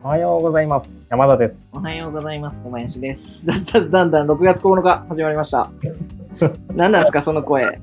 [0.00, 0.88] おはようございます。
[1.10, 1.66] 山田です。
[1.72, 2.60] おはようございます。
[2.60, 3.44] 小林です。
[3.90, 5.72] だんだん6月9日始まりました。
[6.72, 7.80] 何なんですか、その声。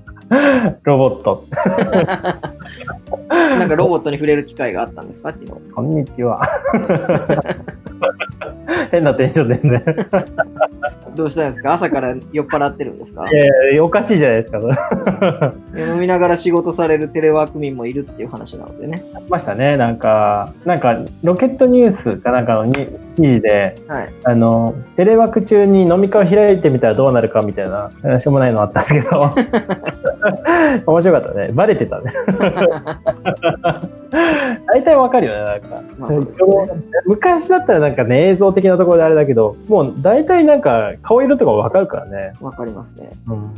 [0.83, 1.45] ロボット。
[3.27, 5.51] なんかロボットに触れる機会があったんですか、昨日。
[5.73, 6.41] こんにちは。
[8.91, 9.83] 変なテンションですね。
[11.15, 11.73] どうしたんですか？
[11.73, 13.29] 朝から酔っ払ってるんですか？
[13.29, 14.59] いやいやおかしいじゃないですか。
[14.61, 14.67] そ
[15.75, 19.03] れ 飲みながら仕事されるテレワーク民もいるっていう話なのでね。
[19.15, 19.77] ありましたね。
[19.77, 22.73] なんか、なんか、ロケットニュースかなんかのに
[23.15, 24.09] 記事で、はい。
[24.23, 29.09] あの、テレワーク中に飲み会を開いてみたらどうなるかみたいな、しょうもないのあったんですけど、
[30.85, 31.49] 面白かったね。
[31.53, 32.13] バレてたね。
[34.67, 35.81] 大体わかるよね、なんか。
[35.97, 36.27] まあね。
[37.05, 42.33] 昔だったらなんかね、映像的なところであれだけど、もう大体なんか顔色とかわかるからね。
[42.41, 43.11] わかりますね。
[43.27, 43.53] うん。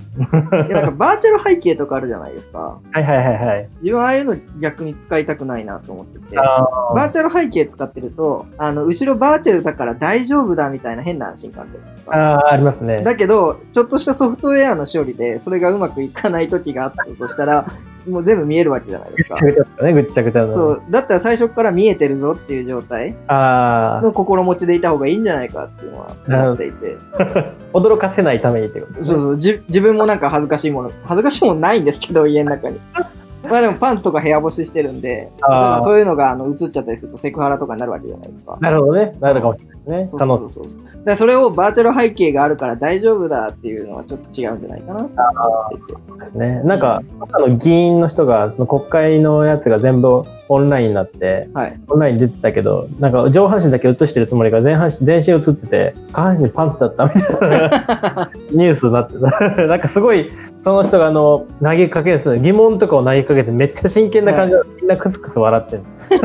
[0.68, 2.80] でなんかバーチャル背景とかあるじゃないですか。
[2.92, 3.70] はいはいはいはい。
[3.82, 6.38] 自分はああいうの逆に使いたくないなと思ってて。
[6.38, 12.38] あバーチャル背景使ってると、あの、後ろバーチャルだから大丈夫だみたいな変な安心感じゃないですか。
[12.38, 13.04] あー、ありますね。
[13.04, 17.66] だけど、ちょっとしたソフトウェアの処理で、それがうまくいかない時があったとしたら、
[18.08, 19.64] もう全部見えるわけじゃないですかぐっちゃ。
[19.64, 20.52] ぐちゃね、ぐっちゃぐちゃの。
[20.52, 20.84] そう。
[20.90, 26.98] だったら最初から見えてるぞっていう状態あの心持ちでいた方がいいんじゃないかっていうのは思っていて。
[27.14, 29.04] あ、 驚かせないためにってことね。
[29.04, 29.38] そうそう。
[29.38, 32.80] じ自分もなんか恥ずかしいもの、恥ずかしいものないんですけど、家の中に。
[33.50, 35.32] まあでもパンツとか部屋干ししてるんで、
[35.80, 38.58] そういうのがあの映っちゃったりするとセクハラとかになるわけじゃないですか。
[38.60, 39.16] なるほどね。
[39.22, 40.06] なるかもしれないね。
[40.06, 40.70] そうそうそう
[41.06, 46.08] そそれをバーチャル背景があるから大丈夫だっていうのはちょっと違うんじゃないかなと思っていて。
[46.20, 46.62] ですね。
[46.64, 51.80] なんか、あの議員の人が、その国会のやつが全部オンラインになって、はい。
[51.88, 59.30] オンラインに出てたけど、なんか上半身だけ映してるつもりが全半身、全身映ってて、下半身パンツだったみたいな ニュースになってた。
[59.68, 65.84] なんかすごい、その人があの、投げかけですよ疑問とかを投げかけてめっちゃ真剣な感じで、みんなクスクス笑ってる。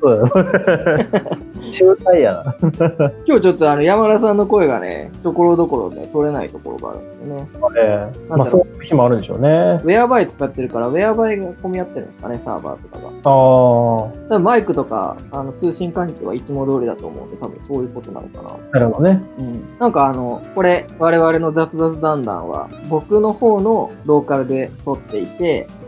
[0.00, 1.42] そうだよ。
[1.70, 2.54] 中退やな。
[3.26, 7.48] 今日ちょっとあの山田さんの声がね、ところどころね、取れないところがあるんですよね。
[7.76, 9.48] ええなんだろうまあそういう日もあるんでしょうね。
[9.48, 13.08] ウェアバイ使ってるから、ウェアバイが混み合ってるんですかね、サーバーとかが。
[13.08, 18.50] あだからマイクとか、あの、通信環境はいつも通りだと思うんで、多分そういうことなのかな。
[18.50, 19.22] あ、なるほどね。
[19.38, 19.62] うん。
[19.78, 25.81] なんかあの、これ、我々の雑雑談談は、僕の方のローカルで撮っていて、ち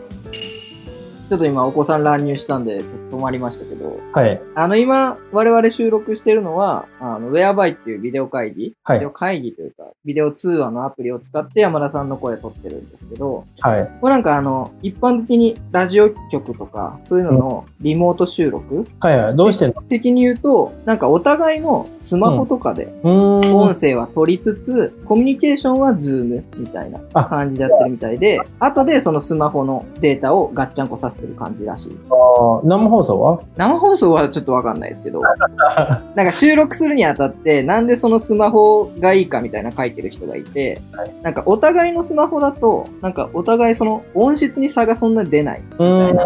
[1.34, 4.40] ょっと今お子さん乱入したんで、ちょっと止まりましたけど、はい。
[4.54, 13.90] あの今、我々収録してるのは、あの、 Whereby っていうビデオ会議、はいビデオ会議というか、ビデオ通話のアプリを使って山田さんの声撮ってるんですけど、はい。
[14.00, 19.36] これなんかあの、一般的にラジオ局とか、そういうののリモート収録、はいはい。
[19.36, 19.82] どうしてんの？
[19.82, 23.54] 的に言うと、なんかお互いのスマホとかでうーん。
[23.54, 31.98] 音声は取りつつ、コミュニケーションは Zoom みたいなあ感じでやってるみたいで、後でそのスマホのデータをガッチャンコさせてる感じらしい。
[32.10, 33.40] あー生放送は？
[33.56, 35.22] 生放送はちょっとわかんないですけど、
[36.14, 45.62] なんか収録するにあたって、なんでそのスマホがいいかみたいな書いてる人がいて、はいなんかお互いのスマホだと、なんかお互いその音質に差がそんな出ない。
[45.78, 46.16] うーん。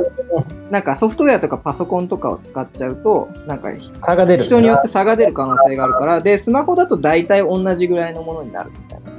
[0.71, 4.43] なんかソフトウェアとかパソコンとかを使っちゃうと、なんかひ差が出る。
[4.43, 8.71] 人によって差が出る可能性があるから、で、スマホだと大体同じぐらいのものになる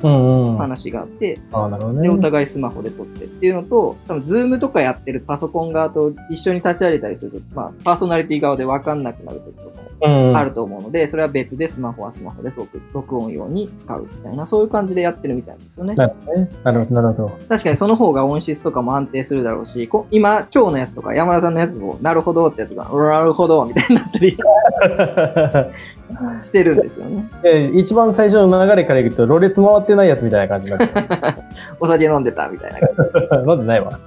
[0.01, 2.21] 話があって、で、おね。
[2.21, 10.37] 互いスマホで撮ってっていうのと、多分、 Zoom とかやってるパソコン側と一緒に立ち上げたりすると、まあ、パーソナリティ側で分かんなくなる時とかもうん。
[10.37, 15.93] あると思うので、それは別でスマホはスマホで録録音用に使うみたいな、そういう感じでやってるみたいですよね。
[15.95, 16.49] なるほどね。
[16.63, 17.29] なるほど、なるほど。
[17.49, 24.37] 確かにその方が音質とかも安定するだろうし、こ今、今日のやつとか、山田さんのやつも、なるほどってやつが、なるほどみたいになったり
[26.39, 27.29] してるんですよね。
[27.43, 31.43] で一番最初の流れからいくと、ろれつ回ってないやつみたいな感じになって
[31.79, 32.79] お酒飲んでたみたいな。
[32.79, 32.93] る。
[33.47, 33.99] 飲んでないわ。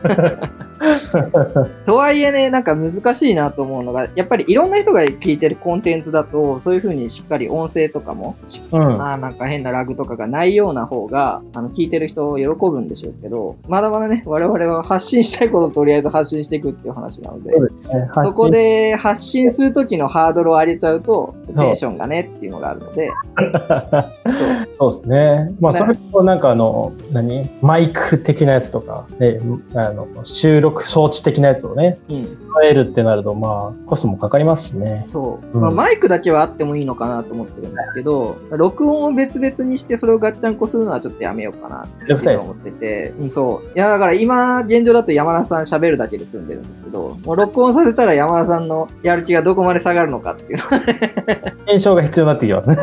[1.84, 8.36] とはいえね、なんか難しいなと思うのが、やっぱりいろんな人が聞いてるコンテンツだと、そういう風にしっかり音声とかも、
[8.72, 9.02] うん。
[9.02, 17.70] あーなんか変なラグとかがないような方が、あの、聞いてる人を喜ぶんでしょうけど、まだまだね、我々は発信したいことをとりあえず発信していくっていう話なので、そね。
[18.14, 23.10] そこで発信するときのハードルを上げちゃうと、テンションがねっていうのがあるので、
[24.32, 24.68] そう。
[24.78, 25.54] そうですね。
[25.60, 27.50] まあ、ねそれとなんかあの、何？
[27.60, 29.38] マイク的なやつとか、ね、
[29.74, 32.42] あの収録装置的なやつをね、うん。
[32.52, 35.02] 使えるってなると、まあ、コストもかかりますしね。
[35.06, 35.56] そう。
[35.56, 43.66] うんまあ、マイクだけはあってもいいのかなと思ってるんですけど、録音を別々にしてそれをガッチャンコするのはちょっとやめようかなって思ってて、うん、そう。
[43.76, 52.76] いや、だから今、現状だと山田さん喋るだけで済んでるんですけど、もう録音させたら山田さんのやる気がどこまで下がるのかっていうのはね、 検証が必要になってきますね。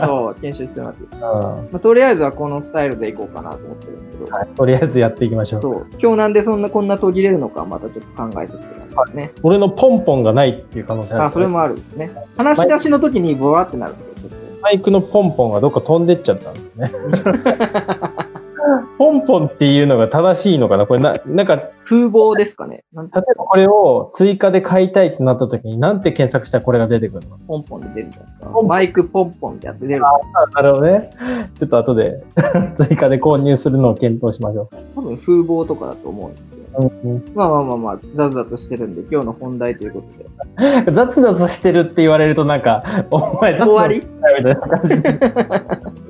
[0.00, 1.26] そう、研修必要になってくる。
[1.26, 5.60] うんまあ、とりあえずはこのスタイルでいこうかなと思思ってるんですけど、はい、とりあえずやっていきましょう。
[5.60, 5.86] そう。
[5.98, 8.74] 今日なんでそんな、こんな途切れるのか、またちょっと考えてってで
[9.06, 9.32] すね。
[9.42, 12.12] 俺のポンポンがないっていう可能性ある、あ、それもあるんですね。
[12.36, 14.14] 話し出しの時にブワーってなるんですよ。
[14.62, 16.90] マイクのポンポンがどっか飛んでっちゃったんですよね。
[19.00, 20.86] ポンポンっていうのが正しいのかな？
[20.86, 22.84] これな、なんか、例え風貌ですかね？
[22.92, 27.38] なんてばこれを追加で買いたいってなった時に、なんて検索したらこれが出てくるの？
[27.38, 28.62] ポンポンで出るんじゃないですかポンポ。
[28.62, 30.02] ンマイクポンポンってやって出る。
[30.02, 31.10] なるほどね。
[31.58, 32.22] ちょっと後で
[32.76, 36.59] 追加で購入するのを検討しましょ多分風貌とかだと思うんですけど。
[37.34, 40.84] まあまあまあまあ、ザズザズしてるんで、今日の本題ということで。
[40.86, 45.02] うん、雑々してるって言われるとなんか、お前雑々終わりみたいな感じ。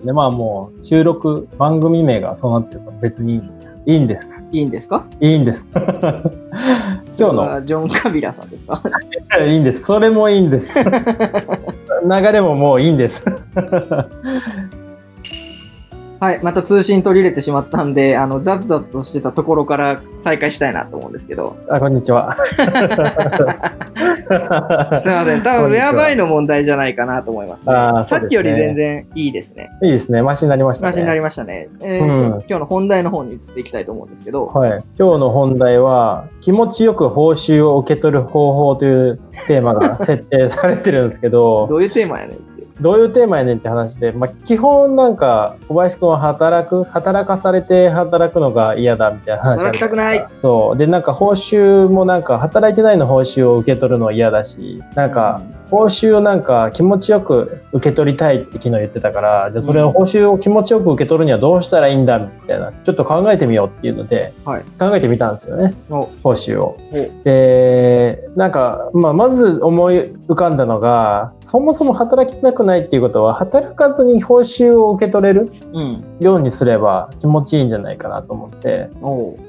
[0.06, 3.42] で、まあもう収録、番組名がそうなってるから別に
[3.86, 4.44] いいんです。
[4.52, 5.06] いいんですか？
[5.20, 5.66] いいんです。
[7.18, 8.82] 今日の、はジョン・カビラさんですか？
[9.44, 9.84] いいんです。
[9.84, 10.68] それもいいんです。
[10.78, 13.22] 流れももういいんです。
[16.20, 21.56] はい、また通信途切れてしまったんで、あの、ザズザズとしてたところから再開したいなと思うんですけど。
[21.70, 22.37] あ、こんにちは。
[25.00, 25.43] すいません。
[25.43, 29.70] 多分、ウェアバイの問題じゃないかなと思います、ねあねさっきより全然いいですね。
[29.82, 30.20] いいですね。
[30.20, 30.93] マシになりましたね。
[30.93, 31.70] 話になりましたね。
[31.81, 32.11] えーうん
[32.50, 34.70] 今日の本題の方に移っていきたいと思うんですけど、はい。
[34.99, 42.50] 今日の本題は、気持ちよく報酬を受け取る方法というテーマが設定されてるんですけど、 どういうテーマやねん。
[42.80, 50.26] どういうテーマやねんって話で、まあ、基本なんか、小林くんは働く、働かされて働くのが嫌だみたいな話働きたくない。
[50.40, 50.76] そう。
[50.76, 66.76] で、なんか報酬もなんか、働いてないの報酬を受け取るのは嫌だし、なんか、報酬をなんか気持ちよく受け取りたいって昨日言ってたから、じゃあそれを報酬を気持ちよく受け取るにはどうしたらいいんだみたいな、ちょっと考えてみようっていうので、はい考えてみたんですよね、お報酬を。
[66.93, 69.94] おで、なんか、まあ、まず思い
[70.28, 76.05] 浮かんだのが、そもそも働きたくないっていうことは、働かずに報酬を受け取れるうん。
[76.20, 78.90] ようにすれば気持ちいいんじゃないかなと思って、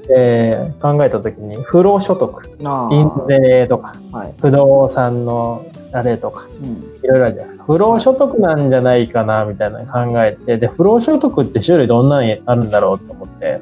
[0.08, 2.42] で考えた時に、不労所得。
[2.90, 4.34] 印税とか、はい。
[4.40, 6.70] 不動産のあれとか、うん。
[7.02, 7.64] いろいろあるじゃないですか。
[7.64, 13.60] 不労所得なんじゃないかな、みたいなの考えて、で、不労所得って種類どんなにあるんだろうと思って。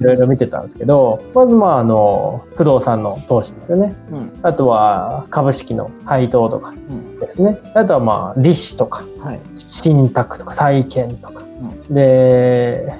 [0.00, 3.94] いろいろ見てたんですけど、まずまあ、あの、不動産の投資ですよね。
[4.10, 4.32] うん。
[4.42, 7.18] あとは、株式の配当とかうん。
[7.18, 7.60] ですね。
[7.74, 9.40] あとはまあ、利子とか、はい。
[9.54, 11.44] 信託とか、債券とか。
[11.90, 12.92] うで、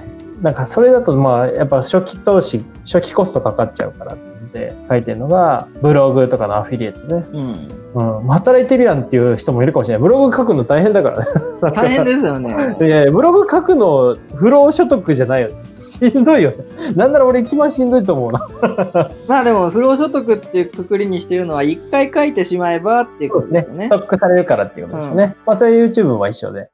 [0.43, 4.17] なんかそれだとまあ、やっぱ初期投資、初期コストかかっちゃうからっ
[4.53, 7.27] て書いてるのが、ブログとかのアフィリエイトね。
[7.95, 8.19] うん。
[8.19, 10.03] うん、働いてるやんっていう人もいるかもしれない。
[10.03, 11.27] ブログ書くの大変だからね。
[11.75, 12.77] 大変ですよね。
[12.81, 15.55] いやいやブログ書くの不労所得じゃないよね。
[15.73, 16.57] しんどいよね。
[16.95, 18.41] なんなら俺一番しんどいと思うな。
[19.27, 23.91] まあでも、不労所得っていうくくりにしてるのは、一回書いてしまえばっていうことですよねス。
[23.91, 25.37] トックされるからっていうことですね。
[25.47, 26.59] まあそれ YouTube も一緒で。
[26.59, 26.69] ね。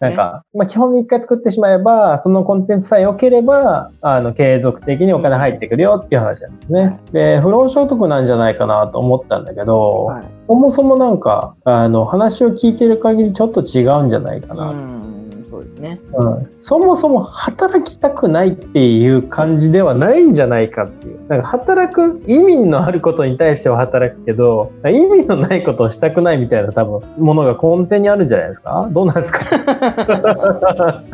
[0.00, 7.00] なんか、まあ基本に一回作ってしまえば、そのコンテンツさえ良ければ、あの、継続的にお金入ってくるよっていう話なんですよね。
[7.12, 10.24] で、不労所得なんじゃないかなと思ったんだけど、はい。
[10.60, 14.72] そもそもなんか、あの、話を聞いてる限りちょっと違うんじゃないかな。
[14.72, 15.19] うん。
[15.50, 16.00] そうですね。
[16.14, 21.18] うんそもそも働きたくないっていう感じではないんじゃないかっていう。
[21.28, 28.88] なんか働く意味のあることに対しては働くけど、意味のないことをしたくないみたいな多分ものが根底にあるんじゃないですか？
[28.92, 29.40] どうなんですか？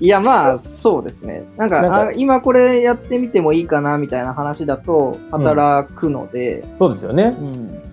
[0.00, 1.44] いや、まあ、そうですね。
[1.56, 7.36] なんか、今これやってみてもいいかなみたいな話だと、働くので、そうですよね。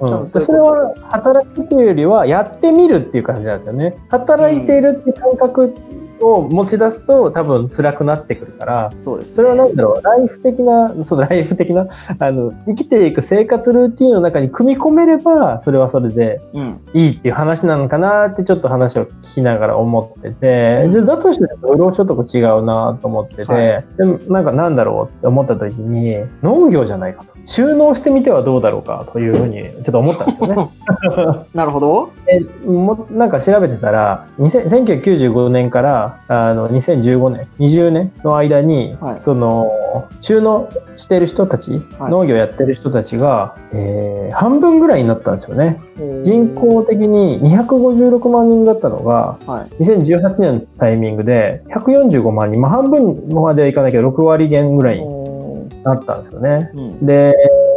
[0.01, 0.27] うん。
[0.27, 3.97] それは働くというよりはやってみるっていう感じなんですよね。
[4.09, 5.73] 働いているっていう感覚
[6.21, 9.35] を持ち出すと多分辛くなってくるから、そうです、ね。
[9.35, 11.87] それは何だろう、ライフ的な、そう、ライフ的な、
[12.19, 16.79] あの、生きていく生活ルーティンの中に組み込めれば、それはそれでうん。
[16.93, 27.38] いいっていう話なのかなってちょっと話を聞きながら思ってて、うんじゃあだとして不労所得違うなと思ってて、はいでもなんかなんだろうって思った時に、農業じゃないかと。
[27.49, 30.69] 収納してみてはどうだろうかというふうにちょっと思ったんですよね。
[31.55, 32.09] なるほど。
[32.27, 39.71] でもなんか調べてたら2000 1995年からあの2015年20年の間に、はいその
[40.21, 45.79] 収納してる人たち、はい農業やってる人たちが、えー半分ぐらいになったんですよね
[46.21, 49.83] 人口的に256万人だったのがはい。
[49.83, 55.18] 2018年のタイミングで145万人、まあ、半分まではいかないけど6割減ぐらいに
[55.89, 56.71] なったんですよね。
[56.73, 57.05] うん。
[57.05, 57.35] で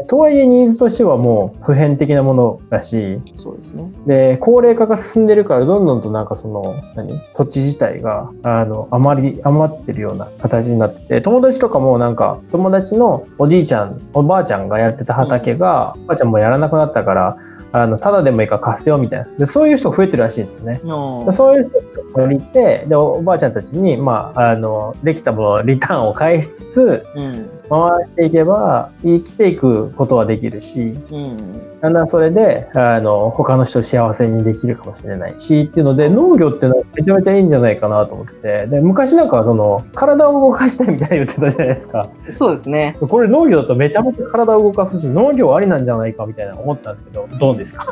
[0.09, 3.91] とはいえニーズとしてはもう普遍的なものだしそうですね。
[4.07, 7.21] で、高齢化が進んでるから、どんどんとなんかその、何？
[7.35, 17.37] 土地自体が、あの、あまり余ってるような形になってて、友達とかもなんか、友達のおじいちゃん、おばあちゃんがやってた畑が、おばあちゃんもやらなくなったから、
[17.73, 19.27] あの、ただでもいいから貸すよみたいな。
[19.39, 20.81] で、そういう人が増えてるらしいんですよね。
[21.33, 27.51] そういう人を借りて、で、おばあちゃんたちに、まあ、あの、できたもの、リターンを返しつつ、うん。
[27.69, 31.63] 回していけば、生きていくことはできるし、うん。
[31.81, 42.09] なんだそれで、あの、他の人を幸せにできるかもしれないし、っていうので、農業っていうのはめちゃめちゃいいんじゃないかなと思ってて、で、昔なんかはその、体を動かしたいみたいに言ってたじゃないですか。
[42.29, 42.97] そうですね。
[43.01, 47.87] これ農業だとめちゃめちゃ体を動かすし、農業ありなんじゃないかみたいな思ったんですけど、どうですか？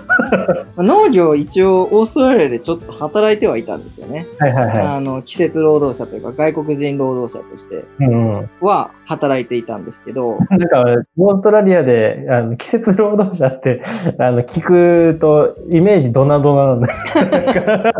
[0.79, 4.27] 農業一応オーストラリアでちょっと働いてはいたんですよね。
[4.39, 8.07] はいはいはあの、季節労働者というか外国人労働者としてい。
[8.07, 8.50] うんうん。
[8.61, 10.85] は働いていたんですけど、なんか、
[11.19, 13.83] オーストラリアで、あの、季節労働者って、
[14.19, 16.89] あの、聞くと、イメージドナドナなんだ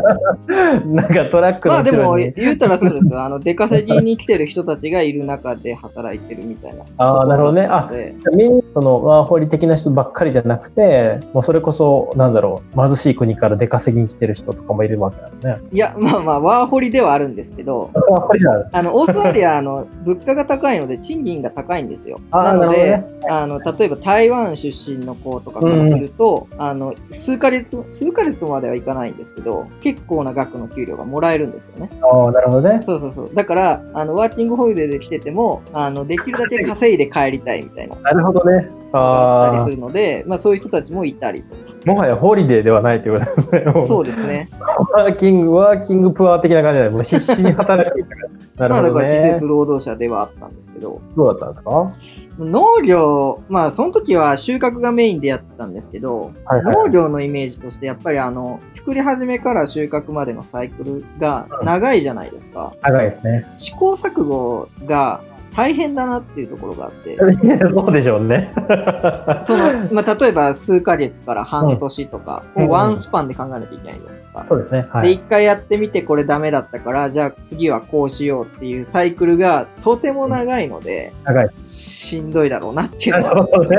[0.87, 2.15] なんかトラックのまあでも。
[2.17, 3.23] 言うたらそうですよ。
[3.23, 6.85] あの、出稼ぎに来てる人たちがいる中で働いてるみたいな。
[6.99, 15.69] あーなるほどねところだったのでみんな、その、ワーホリ的な人ばっかりじゃなくて、もうそれこそ、なんだろう、貧しい国から出稼ぎに来てる人とかもいるわけだよね。
[15.73, 18.69] いや、まあまあ、ワーホリではあるんですけど、ワーホリだ。
[18.73, 22.21] あの、オーストラリア、あの、物価が高いので、賃金が高いんですよ。
[22.33, 31.91] なので、なるあの、例えば台湾出身の子とかからすると、あの、数ヶ月、数ヶ月とまではいかないんですけど、結構な額の給料がもらえるんですよね。
[32.03, 32.81] ああ、なるほどね。
[32.83, 33.31] そうそうそう。
[33.35, 38.80] だから、あの、ワーキングホリデーで来てても、あの、できるだけ稼いで帰りたいみたいなのなるほどね。
[38.93, 41.61] があったりあするので、まあそういう人たちもいたりとか。
[41.87, 43.73] あ、もはやホリデーではないということですね。
[43.73, 44.49] もそうですね。
[44.95, 48.69] ワーキング、ワーキングプア的な感じで、もう必死に働いていたから。
[48.69, 49.17] なまあだから季。
[49.17, 51.71] 節労働者ではあったんですけど、どうだったんですか？
[51.71, 51.93] は
[52.39, 56.65] 農業、まあその時は収穫がメインでやってたんですけど、いはい。
[56.65, 62.75] 農業のイメージとしてやっぱりあの、作り始めから収穫までのサイクルが長いじゃないですか。
[62.83, 63.47] 長いですね。
[63.57, 65.23] 試行錯誤が
[65.55, 67.17] 大変だなっていうところがあって、
[67.71, 68.53] そうでしょうね。
[69.43, 74.45] その、まあ例えば数ヶ月から半年とかうんをワンスパンで考えなきゃいけないじゃないですか。
[74.49, 74.87] そうですね。
[74.91, 75.15] はで、い。
[75.15, 81.51] 一回やってみてこれダメだったから、じゃあ次はこうしようっていうサイクルがとても長いので、長い。
[81.65, 83.79] しんどいだろうなっていうなのは ね。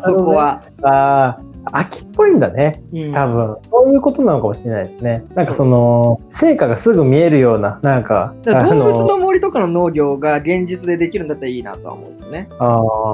[0.00, 0.32] そこ。
[0.32, 0.62] は。
[0.82, 1.40] ああ、
[1.70, 2.82] 秋っぽいんだね。
[2.92, 3.56] うん多分。
[3.70, 5.24] そういうことなのかもしれないですね。
[5.34, 12.48] なんかその、成果がすぐ見えるような、なんか、動物あの森とかの農業が現実でできるんだったらいいなとは思うんですよね。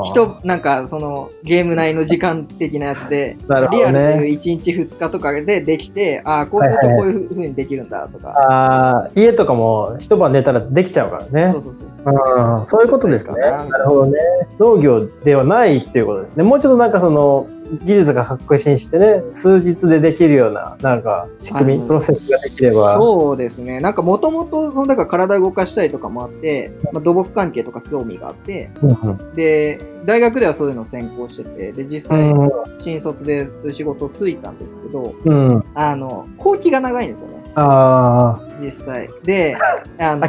[0.04, 4.26] 人、なんかそのゲーム内の時間的なやつで、なるほどリアルでいうね。
[4.36, 8.28] 1日2日とかでできて、ああ、こうするとこういう風にできるんだとか。
[8.30, 11.62] ああ、家とかも一晩寝たらできちゃうからねそう。
[11.62, 11.88] そうそう。
[11.88, 13.34] うん、そういうことですね。
[13.40, 14.18] なるほどね。
[14.58, 16.44] 農業ではないっていうことですね。
[16.44, 17.46] もうちょっとなんかその、
[17.84, 22.94] 技術が革新してね、数日でできるような、なんか、仕組み、プロセスができれば。
[22.94, 23.80] そうですね。
[23.80, 35.64] なんかもともと、その、だから体動かしたいとかもあって、まあ、土木関係とか興味があって、うんうんで、大学ではそういうのを専攻してて、で、実際、うん新卒で仕事ついたんですけど、うん。
[35.74, 37.42] あの、後期が長いんですよね。
[37.56, 39.08] あ実際。
[39.24, 39.56] で、
[39.98, 40.28] ああ、の。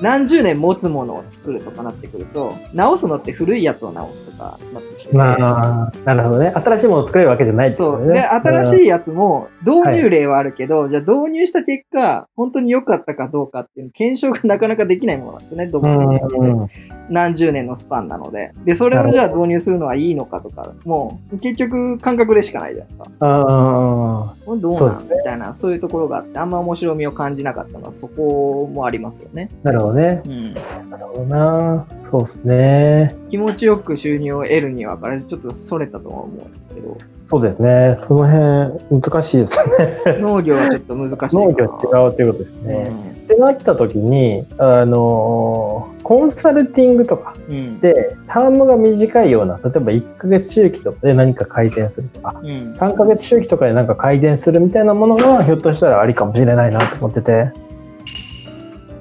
[0.00, 6.52] 何十年持つものを作るとかなってくると、直すのって古いやつを直すとかなってきあ、なるほどね。
[6.54, 8.12] 新しいものを作れるわけじゃないってことそう。
[8.12, 8.84] で、新しい。
[8.84, 16.74] いやつも導入例はあるけど、じゃあ導入した結果、本当に良かったかどうかっていう検証がなかなかできないものなんですよね、土木うん的なのって。
[17.10, 18.52] 何十年のスパンなので。
[18.64, 23.04] で、それをじゃあ導入するのはいいのかとか、もう結局感覚でしかないじゃないですか。
[23.20, 25.02] あこれどうなん？
[25.04, 29.50] みたいな、そういうところがあって、あんま面白みを感じなかったのはそこもありますよね。
[29.64, 30.22] あ、なるほどね。
[30.24, 30.54] うん。
[30.54, 30.60] な
[30.96, 31.86] るほどな。
[32.02, 33.16] そうですね。
[33.28, 36.96] 気持ちよく収入を得るには、からちょっとそれたとは思うんですけど、
[37.26, 37.94] そうですね。
[38.06, 40.16] その辺、難しいですね。
[40.20, 41.36] 農業はちょっと難しい。
[41.36, 42.90] 農業違うということですね。
[43.12, 47.80] うんなった時に、あのーコンサルティングとかうん。
[47.80, 52.72] で、タームが短いような、例えば1ヶ月周期とかで何か改善するとか、うん。
[52.72, 57.52] 3ヶ月周期とかで何か改善するみたいなものが、ひょっとしたらありかもしれないなと思ってて。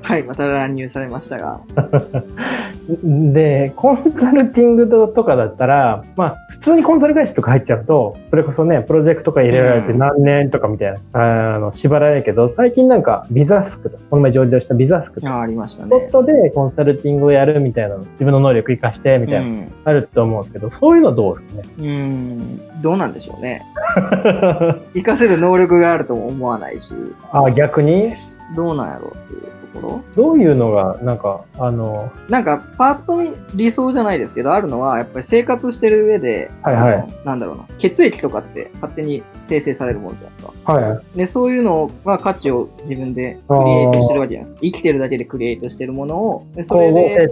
[0.08, 1.60] はい、また乱入されましたが。
[3.34, 9.98] で、コンサルティングとかだったら、まあ、普通にコンサル会社とか入っちゃうと、それこそね、プロジェクトが入れられてうん。
[10.00, 16.08] 何年とかみたいな、あの、縛られるけど、最近なんか、ビザスクとか、この前上場したビザスクとか、あありましたちょっね。
[16.10, 19.72] とでコンサルティングをやるみたいなの、自分の能力活かしてみたいな、うん。
[19.84, 21.68] あると思うんですけど、そういうのどうですかね？
[21.80, 23.62] うん、どうなんでしょうね。
[24.94, 26.94] 活かせる能力があるとも思わないし、
[27.34, 28.10] あ、逆に？
[28.56, 29.42] どうなんやろうっていう。
[29.42, 30.02] ところ？
[30.16, 40.74] どういうのが、なんか、あの、なんか、パッと見、理想じゃないですけど、あるのは、やっぱり生活してる上で、はいはいなんだろうな、血液とかって勝手に生成されるものじゃないですか。
[40.74, 41.18] はい。
[41.18, 44.60] で、そういうのは価値を自分でクリエイトしてるわけじゃないですか。
[44.62, 47.32] 生きてるだけでクリエイトしてるものを、でそれで。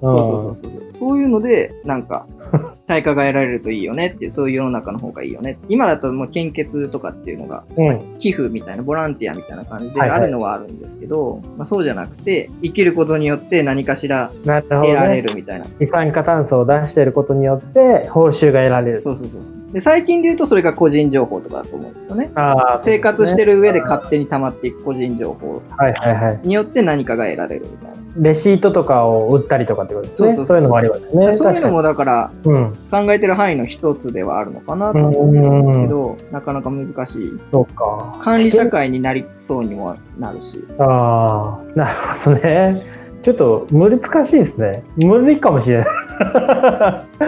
[0.00, 0.98] そうそうそうそう。
[0.98, 2.26] そういうので、なんか、
[2.92, 5.58] 対価が得られるといいよねっていう、そういう世の中の方がいいよね。
[5.68, 8.18] 今だともう献血とかっていうのが、うん。
[8.18, 15.22] 寄付みたいな、ボランティアみたいな感じではいはいあるのはあるんですけど、まあ、そうじゃなくて、生きることによって何かしら得られね。
[15.22, 15.64] るみたいな。
[15.80, 18.96] 二酸化炭素を出していることによって、報酬が得られる。
[18.98, 19.42] そうそうそう。
[19.72, 22.30] で、最近で言うとそれが個人情報とかだと思うんですよね。
[22.34, 26.40] あー生活してる上で勝は手に溜まっていく個人情報いはいはい。
[26.46, 28.01] によって何かが得られるみたいな。
[28.16, 30.28] レシートとかを売ったりとかってことですね。
[30.28, 31.32] そうそうそういうのもありますよね。
[31.32, 32.30] そういうのもだから。
[32.44, 32.72] うん。
[32.90, 35.32] 考えてる範囲の一つではあるのかなとう思うん
[35.66, 35.88] ですんけ。
[35.88, 37.40] ど、なかなか難しい。
[37.50, 38.18] そうか。
[38.20, 40.62] 管理社会になりそうにもなるし。
[40.78, 41.90] ああ、なる
[42.24, 42.82] ほどね。
[43.22, 44.82] ちょっと難しいですね。
[44.96, 45.86] 無理かもしれない。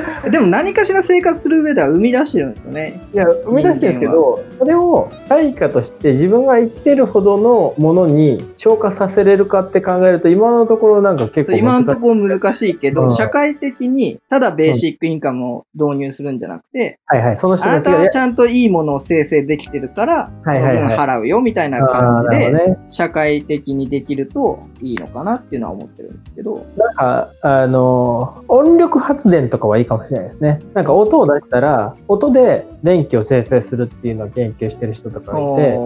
[0.31, 3.01] でも何かしら生活する上では生み出してるんですよね。
[3.13, 11.81] いや、生み出してるんですけど、それを対価として自分が生きてるほどのものに消化させれるかって考えると、今のところなんか結そう構難しい。
[11.81, 22.79] 今のところ難しいけど、うん社会的にただベーシックインカムを導入するんじゃなくて、はいはい、その人あなたたちがはちゃんといいものを生成できてるから、その分はいはいはい払うよみたいなあ感じで、ね。
[22.89, 30.61] 社会的にできるといいのかなっていうのは思ってるんですけど、なんか、あの、音力発電とかはいいかもしれないですね。
[30.75, 35.79] なんか音を出したら、音で電気を生成するっていうのを研究してる人とかがいて、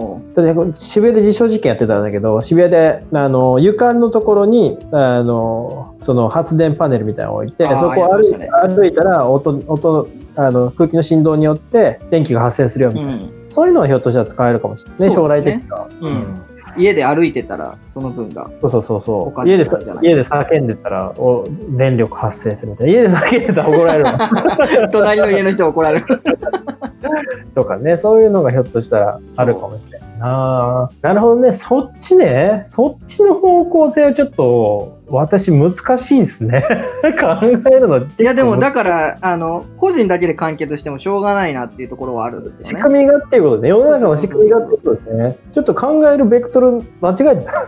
[0.73, 8.49] 渋谷で実証実験やってたんだけど渋谷であの床のところにあのその発電パネルみたいなのを置いてそこを歩ね。
[8.49, 13.45] 歩いたら音音あの空気の振動によって電気が発生するよみたいな、うん。
[13.49, 14.99] そういうのはひょっとしたら使えるかもしれない。
[15.01, 16.41] ねそう将来的には、うん
[16.77, 18.49] 家で歩いてたら、その分が。
[18.61, 19.47] そうそうそうそう。
[19.47, 19.63] 家で
[20.01, 21.45] 家で叫んでたらお
[21.77, 22.93] 電力発生するみたいな。
[22.93, 24.05] 家で叫んでたら怒られる。
[24.05, 24.19] わ
[24.91, 26.05] 隣の家の人怒られる。
[27.55, 30.89] とかねそういうのがひょっとしたらあるかもしれないな。
[31.01, 31.51] なるほどね。
[31.53, 32.61] そっちね。
[32.63, 36.63] そっちの方向性はちょっと私難しいですね。
[37.19, 38.07] 考えるのい。
[38.17, 42.83] や、でも、だかから、あの、個人だけで完結してもしょうがないなっていうところはあるんです仕よね。
[42.83, 45.37] 組みがっていうことで世の中の仕組みがってことですね。
[45.51, 47.67] ちょっと考えるベクトル間違えてた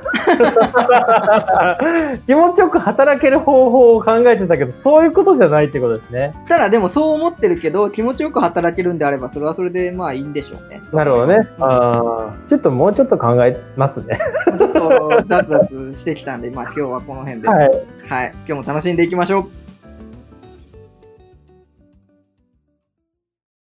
[2.26, 6.34] 気持ちよく働ける方法を考えてたけどそういうことじゃないってことですね。
[6.48, 10.82] ただ、でもそう思ってるけど、気持ちよく働けるんであれば、それはそれでまあいいんでしょうね。
[10.94, 11.36] なるほどね。
[11.36, 11.64] うん。
[11.64, 12.46] あー。
[12.48, 14.18] ちょっともうちょっと考えますね。
[14.58, 17.48] ちょっとザツザツしてきたんで、まあ今日はこの辺で。
[17.50, 17.92] はい。
[18.10, 19.61] はい今日も楽しんでいきましょう。